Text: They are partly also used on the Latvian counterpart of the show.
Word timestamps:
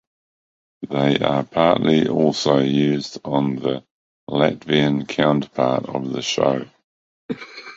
They 0.89 1.19
are 1.19 1.43
partly 1.43 2.07
also 2.07 2.57
used 2.57 3.19
on 3.23 3.57
the 3.57 3.83
Latvian 4.27 5.07
counterpart 5.07 5.85
of 5.89 6.11
the 6.11 6.23
show. 6.23 6.65